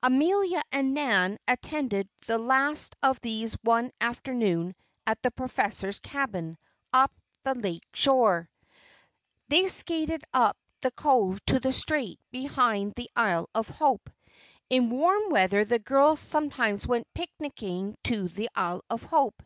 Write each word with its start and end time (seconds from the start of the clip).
Amelia 0.00 0.62
and 0.70 0.94
Nan 0.94 1.38
attended 1.48 2.08
the 2.28 2.38
last 2.38 2.94
of 3.02 3.18
these 3.20 3.54
one 3.62 3.90
afternoon 4.00 4.76
at 5.08 5.20
the 5.24 5.32
professor's 5.32 5.98
cabin, 5.98 6.56
up 6.92 7.10
the 7.42 7.56
lake 7.56 7.82
shore. 7.92 8.48
They 9.48 9.66
skated 9.66 10.22
up 10.32 10.56
the 10.82 10.92
cove 10.92 11.44
to 11.46 11.58
the 11.58 11.72
strait 11.72 12.20
behind 12.30 12.92
the 12.94 13.10
Isle 13.16 13.50
of 13.56 13.66
Hope. 13.66 14.08
In 14.70 14.88
warm 14.88 15.30
weather 15.30 15.64
the 15.64 15.80
girls 15.80 16.20
sometimes 16.20 16.86
went 16.86 17.12
picnicking 17.12 17.96
to 18.04 18.28
the 18.28 18.50
Isle 18.54 18.84
of 18.88 19.02
Hope. 19.02 19.42